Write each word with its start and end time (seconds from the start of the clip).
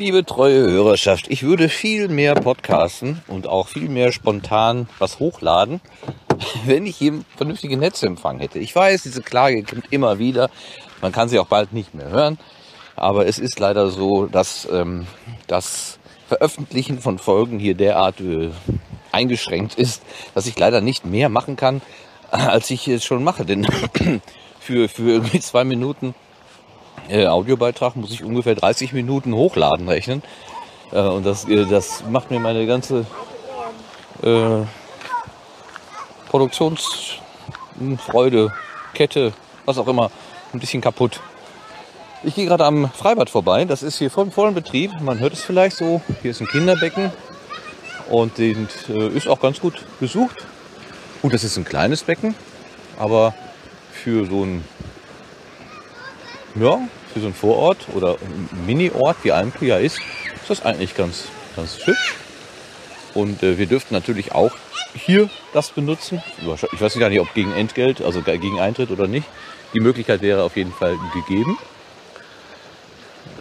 Liebe 0.00 0.24
treue 0.24 0.62
Hörerschaft, 0.62 1.26
ich 1.28 1.42
würde 1.42 1.68
viel 1.68 2.08
mehr 2.08 2.34
podcasten 2.34 3.20
und 3.28 3.46
auch 3.46 3.68
viel 3.68 3.90
mehr 3.90 4.12
spontan 4.12 4.88
was 4.98 5.18
hochladen, 5.18 5.82
wenn 6.64 6.86
ich 6.86 6.96
hier 6.96 7.22
vernünftige 7.36 7.76
Netzempfang 7.76 8.38
hätte. 8.38 8.58
Ich 8.60 8.74
weiß, 8.74 9.02
diese 9.02 9.20
Klage 9.20 9.62
kommt 9.62 9.92
immer 9.92 10.18
wieder. 10.18 10.48
Man 11.02 11.12
kann 11.12 11.28
sie 11.28 11.38
auch 11.38 11.48
bald 11.48 11.74
nicht 11.74 11.92
mehr 11.92 12.08
hören. 12.08 12.38
Aber 12.96 13.26
es 13.26 13.38
ist 13.38 13.58
leider 13.60 13.90
so, 13.90 14.24
dass 14.24 14.66
ähm, 14.72 15.06
das 15.46 15.98
Veröffentlichen 16.28 16.98
von 17.02 17.18
Folgen 17.18 17.58
hier 17.58 17.74
derart 17.74 18.22
äh, 18.22 18.52
eingeschränkt 19.12 19.74
ist, 19.74 20.02
dass 20.32 20.46
ich 20.46 20.58
leider 20.58 20.80
nicht 20.80 21.04
mehr 21.04 21.28
machen 21.28 21.56
kann, 21.56 21.82
als 22.30 22.70
ich 22.70 22.88
es 22.88 23.04
schon 23.04 23.22
mache. 23.22 23.44
Denn 23.44 23.66
für, 24.60 24.88
für 24.88 25.10
irgendwie 25.10 25.40
zwei 25.40 25.64
Minuten 25.64 26.14
äh, 27.10 27.26
Audiobeitrag 27.26 27.96
muss 27.96 28.12
ich 28.12 28.24
ungefähr 28.24 28.54
30 28.54 28.92
Minuten 28.92 29.34
hochladen 29.34 29.88
rechnen. 29.88 30.22
Äh, 30.92 31.00
und 31.00 31.26
das, 31.26 31.48
äh, 31.48 31.66
das 31.66 32.04
macht 32.08 32.30
mir 32.30 32.38
meine 32.40 32.66
ganze 32.66 33.06
äh, 34.22 34.62
Produktionsfreude, 36.28 38.52
Kette, 38.94 39.32
was 39.64 39.78
auch 39.78 39.88
immer, 39.88 40.10
ein 40.52 40.60
bisschen 40.60 40.80
kaputt. 40.80 41.20
Ich 42.22 42.34
gehe 42.34 42.46
gerade 42.46 42.66
am 42.66 42.90
Freibad 42.90 43.30
vorbei. 43.30 43.64
Das 43.64 43.82
ist 43.82 43.98
hier 43.98 44.10
voll, 44.10 44.30
vollen 44.30 44.54
Betrieb. 44.54 44.92
Man 45.00 45.18
hört 45.20 45.32
es 45.32 45.42
vielleicht 45.42 45.76
so. 45.76 46.02
Hier 46.20 46.32
ist 46.32 46.40
ein 46.40 46.48
Kinderbecken 46.48 47.10
und 48.10 48.36
den, 48.38 48.68
äh, 48.88 49.08
ist 49.08 49.26
auch 49.26 49.40
ganz 49.40 49.60
gut 49.60 49.86
besucht. 50.00 50.46
Gut, 51.22 51.32
das 51.32 51.44
ist 51.44 51.56
ein 51.56 51.64
kleines 51.64 52.02
Becken, 52.02 52.34
aber 52.98 53.34
für 53.92 54.26
so 54.26 54.44
ein 54.44 54.64
ja, 56.54 56.80
für 57.12 57.20
so 57.20 57.26
einen 57.26 57.34
Vorort 57.34 57.86
oder 57.94 58.16
Mini-Ort 58.66 59.18
wie 59.22 59.32
Almkli 59.32 59.68
ja 59.68 59.78
ist, 59.78 59.98
ist 59.98 60.48
das 60.48 60.64
eigentlich 60.64 60.96
ganz, 60.96 61.24
ganz 61.56 61.78
hübsch. 61.86 62.14
Und 63.14 63.42
äh, 63.42 63.58
wir 63.58 63.66
dürften 63.66 63.94
natürlich 63.94 64.32
auch 64.32 64.52
hier 64.94 65.28
das 65.52 65.70
benutzen. 65.70 66.22
Ich 66.72 66.80
weiß 66.80 66.98
gar 66.98 67.08
nicht, 67.08 67.20
ob 67.20 67.32
gegen 67.34 67.52
Entgelt, 67.52 68.00
also 68.02 68.22
gegen 68.22 68.60
Eintritt 68.60 68.90
oder 68.90 69.06
nicht. 69.06 69.26
Die 69.74 69.80
Möglichkeit 69.80 70.22
wäre 70.22 70.42
auf 70.42 70.56
jeden 70.56 70.72
Fall 70.72 70.96
gegeben. 71.14 71.58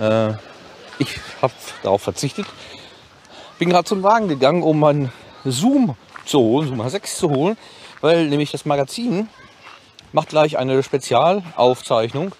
Äh, 0.00 0.34
ich 0.98 1.20
habe 1.42 1.52
darauf 1.82 2.02
verzichtet. 2.02 2.46
Bin 3.58 3.70
gerade 3.70 3.84
zum 3.84 4.02
Wagen 4.02 4.28
gegangen, 4.28 4.62
um 4.62 4.78
meinen 4.80 5.12
Zoom 5.44 5.96
zu 6.24 6.38
holen, 6.38 6.68
Zoom 6.68 6.82
H6 6.82 7.16
zu 7.16 7.30
holen, 7.30 7.56
weil 8.00 8.28
nämlich 8.28 8.50
das 8.50 8.64
Magazin 8.64 9.28
macht 10.12 10.28
gleich 10.28 10.58
eine 10.58 10.82
Spezialaufzeichnung 10.82 12.32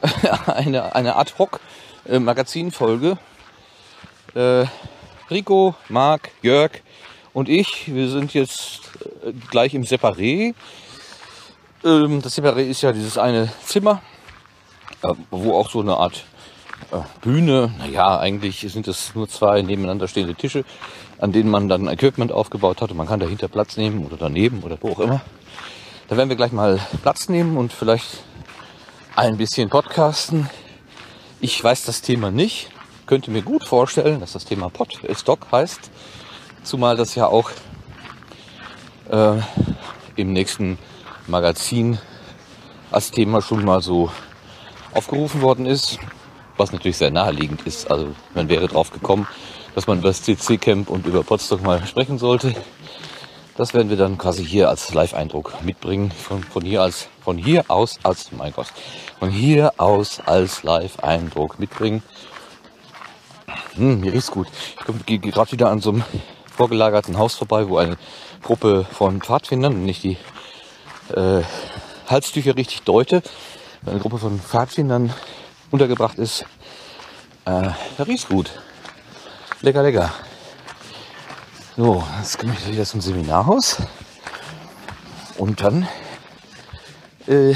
eine, 0.46 0.94
eine 0.94 1.16
Ad-Hoc-Magazinfolge. 1.16 3.18
Äh, 4.34 4.66
Rico, 5.30 5.74
Marc, 5.88 6.30
Jörg 6.42 6.82
und 7.32 7.48
ich, 7.48 7.94
wir 7.94 8.08
sind 8.08 8.34
jetzt 8.34 8.80
äh, 9.24 9.32
gleich 9.50 9.74
im 9.74 9.84
Separé. 9.84 10.54
Ähm, 11.84 12.22
das 12.22 12.38
Separé 12.38 12.62
ist 12.62 12.82
ja 12.82 12.92
dieses 12.92 13.18
eine 13.18 13.50
Zimmer, 13.64 14.02
äh, 15.02 15.14
wo 15.30 15.54
auch 15.54 15.70
so 15.70 15.80
eine 15.80 15.96
Art 15.96 16.24
äh, 16.90 16.98
Bühne, 17.20 17.72
naja, 17.78 18.18
eigentlich 18.18 18.60
sind 18.60 18.88
es 18.88 19.14
nur 19.14 19.28
zwei 19.28 19.62
nebeneinander 19.62 20.08
stehende 20.08 20.34
Tische, 20.34 20.64
an 21.18 21.32
denen 21.32 21.50
man 21.50 21.68
dann 21.68 21.88
Equipment 21.88 22.32
aufgebaut 22.32 22.80
hat 22.80 22.90
und 22.90 22.96
man 22.96 23.06
kann 23.06 23.20
dahinter 23.20 23.48
Platz 23.48 23.76
nehmen 23.76 24.06
oder 24.06 24.16
daneben 24.16 24.62
oder 24.62 24.78
wo 24.80 24.92
auch 24.92 25.00
immer. 25.00 25.20
Da 26.08 26.16
werden 26.16 26.30
wir 26.30 26.36
gleich 26.36 26.52
mal 26.52 26.80
Platz 27.02 27.28
nehmen 27.28 27.58
und 27.58 27.72
vielleicht 27.72 28.24
ein 29.18 29.36
bisschen 29.36 29.68
podcasten. 29.68 30.48
Ich 31.40 31.62
weiß 31.62 31.82
das 31.86 32.02
Thema 32.02 32.30
nicht, 32.30 32.70
könnte 33.04 33.32
mir 33.32 33.42
gut 33.42 33.64
vorstellen, 33.64 34.20
dass 34.20 34.34
das 34.34 34.44
Thema 34.44 34.70
Pod 34.70 34.96
Stock 35.16 35.40
heißt, 35.50 35.90
zumal 36.62 36.96
das 36.96 37.16
ja 37.16 37.26
auch 37.26 37.50
äh, 39.10 39.40
im 40.14 40.32
nächsten 40.32 40.78
Magazin 41.26 41.98
als 42.92 43.10
Thema 43.10 43.42
schon 43.42 43.64
mal 43.64 43.82
so 43.82 44.08
aufgerufen 44.94 45.42
worden 45.42 45.66
ist, 45.66 45.98
was 46.56 46.70
natürlich 46.70 46.98
sehr 46.98 47.10
naheliegend 47.10 47.62
ist. 47.62 47.90
Also 47.90 48.14
man 48.34 48.48
wäre 48.48 48.68
drauf 48.68 48.92
gekommen, 48.92 49.26
dass 49.74 49.88
man 49.88 49.98
über 49.98 50.10
das 50.10 50.22
CC-Camp 50.22 50.88
und 50.88 51.06
über 51.06 51.24
Podstock 51.24 51.64
mal 51.64 51.84
sprechen 51.88 52.18
sollte. 52.18 52.54
Das 53.58 53.74
werden 53.74 53.90
wir 53.90 53.96
dann 53.96 54.18
quasi 54.18 54.46
hier 54.46 54.68
als 54.68 54.94
Live-Eindruck 54.94 55.64
mitbringen. 55.64 56.12
Von, 56.12 56.44
von, 56.44 56.62
hier 56.62 56.80
als, 56.80 57.08
von 57.20 57.36
hier 57.36 57.64
aus 57.66 57.98
als, 58.04 58.30
mein 58.30 58.52
Gott, 58.52 58.68
von 59.18 59.30
hier 59.30 59.72
aus 59.78 60.20
als 60.24 60.62
Live-Eindruck 60.62 61.58
mitbringen. 61.58 62.04
Hm, 63.74 63.98
mir 63.98 64.12
riecht's 64.12 64.30
gut. 64.30 64.46
Ich 64.86 65.06
gehe 65.06 65.18
gerade 65.18 65.50
wieder 65.50 65.70
an 65.70 65.80
so 65.80 65.90
einem 65.90 66.04
vorgelagerten 66.56 67.18
Haus 67.18 67.34
vorbei, 67.34 67.68
wo 67.68 67.78
eine 67.78 67.96
Gruppe 68.44 68.86
von 68.92 69.20
Pfadfindern, 69.20 69.74
wenn 69.74 69.88
ich 69.88 70.02
die 70.02 70.18
äh, 71.16 71.42
Halstücher 72.06 72.54
richtig 72.54 72.82
deute, 72.82 73.24
eine 73.84 73.98
Gruppe 73.98 74.18
von 74.18 74.38
Pfadfindern 74.38 75.12
untergebracht 75.72 76.18
ist. 76.18 76.42
Äh, 77.44 77.70
da 77.96 78.04
riecht's 78.06 78.28
gut. 78.28 78.52
Lecker, 79.62 79.82
lecker. 79.82 80.12
So, 81.78 82.02
jetzt 82.18 82.40
komme 82.40 82.56
ich 82.58 82.72
wieder 82.72 82.84
zum 82.84 83.00
Seminarhaus. 83.00 83.76
Und 85.36 85.60
dann 85.60 85.86
äh, 87.28 87.54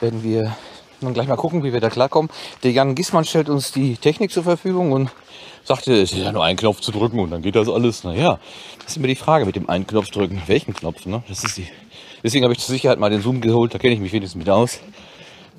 werden 0.00 0.24
wir 0.24 0.56
dann 1.00 1.14
gleich 1.14 1.28
mal 1.28 1.36
gucken, 1.36 1.62
wie 1.62 1.72
wir 1.72 1.80
da 1.80 1.90
klarkommen. 1.90 2.28
Der 2.64 2.72
Jan 2.72 2.96
Gismann 2.96 3.24
stellt 3.24 3.50
uns 3.50 3.70
die 3.70 3.96
Technik 3.96 4.32
zur 4.32 4.42
Verfügung 4.42 4.90
und 4.90 5.12
sagte, 5.62 5.94
es 5.94 6.10
ist 6.10 6.18
ja 6.18 6.32
nur 6.32 6.42
ein 6.42 6.56
Knopf 6.56 6.80
zu 6.80 6.90
drücken 6.90 7.20
und 7.20 7.30
dann 7.30 7.40
geht 7.40 7.54
das 7.54 7.68
alles. 7.68 8.02
Naja, 8.02 8.40
das 8.80 8.88
ist 8.88 8.96
immer 8.96 9.06
die 9.06 9.14
Frage 9.14 9.46
mit 9.46 9.54
dem 9.54 9.70
einen 9.70 9.86
Knopf 9.86 10.10
drücken. 10.10 10.42
Welchen 10.48 10.74
Knopf? 10.74 11.06
Ne? 11.06 11.22
Das 11.28 11.44
ist 11.44 11.58
die. 11.58 11.68
Deswegen 12.24 12.42
habe 12.42 12.52
ich 12.52 12.58
zur 12.58 12.74
Sicherheit 12.74 12.98
mal 12.98 13.10
den 13.10 13.22
Zoom 13.22 13.40
geholt, 13.40 13.74
da 13.74 13.78
kenne 13.78 13.94
ich 13.94 14.00
mich 14.00 14.12
wenigstens 14.12 14.40
mit 14.40 14.50
aus. 14.50 14.80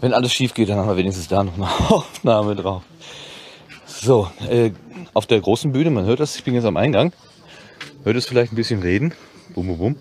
Wenn 0.01 0.13
alles 0.13 0.33
schief 0.33 0.53
geht, 0.53 0.67
dann 0.67 0.79
haben 0.79 0.89
wir 0.89 0.97
wenigstens 0.97 1.29
da 1.29 1.41
noch 1.41 1.53
eine 1.53 1.69
Aufnahme 1.89 2.53
drauf. 2.57 2.81
So, 3.99 4.29
äh, 4.47 4.71
auf 5.15 5.25
der 5.25 5.41
großen 5.41 5.71
Bühne, 5.71 5.89
man 5.89 6.05
hört 6.05 6.19
das, 6.19 6.35
ich 6.35 6.43
bin 6.43 6.53
jetzt 6.53 6.65
am 6.65 6.77
Eingang, 6.77 7.13
hört 8.03 8.15
es 8.15 8.27
vielleicht 8.27 8.53
ein 8.53 8.55
bisschen 8.55 8.81
reden. 8.81 9.13
Bum, 9.55 9.67
bum, 9.67 9.77
bum. 9.77 9.95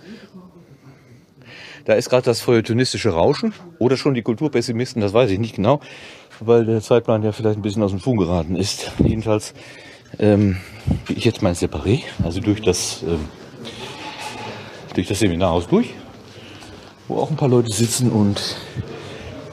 Da 1.86 1.94
ist 1.94 2.10
gerade 2.10 2.24
das 2.24 2.42
feuilletonistische 2.42 3.10
Rauschen 3.10 3.54
oder 3.78 3.96
schon 3.96 4.12
die 4.12 4.22
Kulturpessimisten, 4.22 5.00
das 5.00 5.14
weiß 5.14 5.30
ich 5.30 5.38
nicht 5.38 5.56
genau, 5.56 5.80
weil 6.40 6.66
der 6.66 6.82
Zeitplan 6.82 7.22
ja 7.22 7.32
vielleicht 7.32 7.58
ein 7.58 7.62
bisschen 7.62 7.82
aus 7.82 7.90
dem 7.90 8.00
Fugen 8.00 8.18
geraten 8.18 8.54
ist. 8.54 8.92
Jedenfalls 8.98 9.54
ähm, 10.18 10.58
gehe 11.06 11.16
ich 11.16 11.24
jetzt 11.24 11.40
mein 11.40 11.54
Separé, 11.54 12.02
also 12.22 12.40
durch 12.40 12.60
das, 12.60 13.02
ähm, 13.02 13.24
durch 14.94 15.08
das 15.08 15.20
Seminarhaus 15.20 15.68
durch, 15.68 15.94
wo 17.08 17.18
auch 17.18 17.30
ein 17.30 17.36
paar 17.36 17.48
Leute 17.48 17.72
sitzen 17.72 18.10
und 18.10 18.56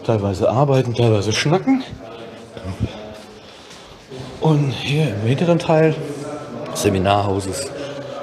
teilweise 0.03 0.49
arbeiten, 0.49 0.93
teilweise 0.93 1.31
schnacken. 1.31 1.81
Und 4.43 4.71
hier 4.71 5.07
im 5.07 5.21
hinteren 5.21 5.57
Teil 5.57 5.95
des 6.69 6.81
Seminarhauses 6.81 7.71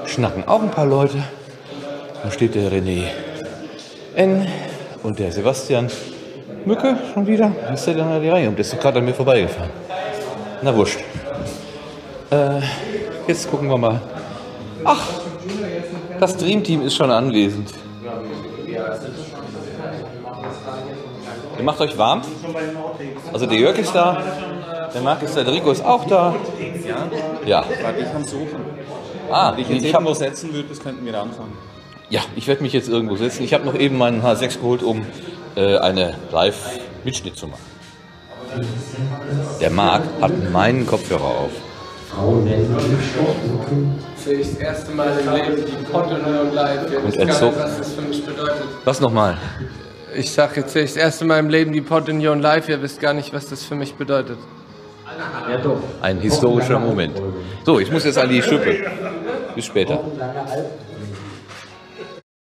schnacken 0.05 0.47
auch 0.47 0.61
ein 0.61 0.71
paar 0.71 0.85
Leute. 0.85 1.17
Da 2.23 2.31
steht 2.31 2.55
der 2.55 2.71
René 2.71 3.05
N. 4.15 4.47
und 5.03 5.19
der 5.19 5.33
Sebastian 5.33 5.89
Mücke 6.67 6.95
schon 7.15 7.27
wieder. 7.27 7.51
Ist 7.73 7.87
der 7.87 7.95
denn 7.95 8.07
an 8.07 8.21
die 8.21 8.29
Reihe? 8.29 8.49
Und 8.51 8.57
der 8.57 8.67
ist 8.67 8.79
gerade 8.79 8.99
an 8.99 9.07
mir 9.07 9.15
vorbeigefahren. 9.15 9.71
Na 10.61 10.77
wurscht. 10.77 11.01
Äh, 12.31 12.61
jetzt 13.27 13.51
gucken 13.51 13.71
wir 13.71 13.79
mal. 13.79 14.03
Ach, 14.85 15.03
das 16.21 16.37
Dreamteam 16.37 16.83
ist 16.83 16.97
schon 16.97 17.11
anwesend. 17.11 17.71
Ihr 21.57 21.65
macht 21.65 21.81
euch 21.81 21.97
warm? 21.97 22.21
Also 23.33 23.47
der 23.47 23.59
Jörg 23.59 23.79
ist 23.79 23.95
da. 23.95 24.23
Der 24.95 25.01
Marc 25.03 25.21
der 25.35 25.47
Rico 25.53 25.71
ist 25.71 25.85
auch 25.85 26.05
da. 26.07 26.35
Ja. 27.47 27.65
Warte, 27.83 28.01
ich 28.01 28.15
am 28.15 28.25
Suchen. 28.25 28.61
Ah, 29.31 29.53
Wenn 29.53 29.61
ich 29.63 29.69
jetzt 29.69 29.85
ich 29.85 29.93
irgendwo 29.95 30.15
setzen 30.15 30.53
würde, 30.53 30.69
das 30.69 30.81
könnten 30.81 31.05
wir 31.07 31.15
anfangen. 31.21 31.53
ja, 32.09 32.21
ich 32.35 32.49
werde 32.49 32.63
mich 32.63 32.73
jetzt 32.73 32.89
irgendwo 32.89 33.17
setzen. 33.17 33.45
Ich 33.45 33.55
habe 33.55 33.65
noch 33.65 33.75
eben 33.75 33.97
meinen 33.97 34.23
H6 34.23 34.57
geholt, 34.59 34.83
um 34.83 35.07
äh, 35.55 35.77
eine 35.79 36.15
Live-Mitschnitt 36.33 37.37
zu 37.37 37.47
machen. 37.47 37.61
Der 39.61 39.71
Marc 39.71 40.03
hat 40.21 40.33
meinen 40.53 40.85
Kopfhörer 40.87 41.23
auf. 41.25 41.51
Sehe 44.17 44.41
ich 44.41 44.49
das 44.55 44.59
erste 44.59 44.91
Mal 44.93 45.17
im 45.21 45.33
Leben 45.33 45.65
die 45.65 45.85
Kontoneu 45.93 46.41
und 46.41 46.55
Live. 46.55 46.91
Ihr 46.91 46.99
Und 46.99 47.07
wisst 47.07 47.19
gar 47.19 47.27
entzog- 47.29 47.47
nicht, 47.53 47.59
was 47.63 47.79
das 47.79 47.93
für 47.95 48.03
mich 48.03 48.25
bedeutet. 48.27 48.63
Was 48.85 49.01
nochmal? 49.01 49.39
Ich 50.17 50.33
sag 50.33 50.57
jetzt 50.57 50.73
sehe 50.73 50.83
ich 50.83 50.95
das 50.95 50.97
erste 51.03 51.25
Mal 51.25 51.39
im 51.39 51.49
Leben 51.49 51.73
die 51.73 51.81
Potunion 51.81 52.41
live. 52.41 52.69
Ihr 52.69 52.83
wisst 52.83 53.01
gar 53.01 53.13
nicht, 53.15 53.33
was 53.33 53.47
das 53.49 53.63
für 53.65 53.77
mich 53.77 53.95
bedeutet. 53.95 54.39
Ein 56.01 56.19
historischer 56.21 56.79
Moment. 56.79 57.21
So, 57.65 57.81
ich 57.81 57.91
muss 57.91 58.05
jetzt 58.05 58.19
an 58.19 58.29
die 58.29 58.43
Schippe. 58.43 58.79
Bis 59.55 59.67
später. 59.67 60.01